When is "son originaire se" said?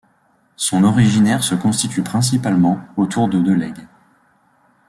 0.55-1.53